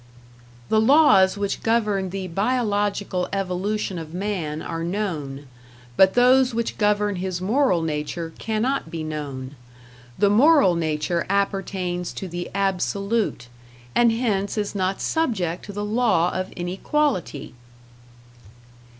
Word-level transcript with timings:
The 0.69 0.81
laws 0.81 1.37
which 1.37 1.61
govern 1.61 2.09
the 2.09 2.27
biological 2.27 3.29
evolution 3.31 3.99
of 3.99 4.15
man 4.15 4.59
are 4.63 4.83
known, 4.83 5.45
but 5.95 6.15
those 6.15 6.55
which 6.55 6.79
govern 6.79 7.17
his 7.17 7.39
moral 7.39 7.83
nature 7.83 8.33
cannot 8.39 8.89
be 8.89 9.03
known; 9.03 9.55
the 10.17 10.31
moral 10.31 10.73
nature 10.73 11.27
appertains 11.29 12.13
to 12.13 12.27
the 12.27 12.49
Absolute, 12.55 13.45
and 13.93 14.11
hence 14.11 14.57
is 14.57 14.73
not 14.73 15.01
subject 15.01 15.65
to 15.65 15.71
the 15.71 15.85
law 15.85 16.31
of 16.31 16.51
inequality! 16.53 17.53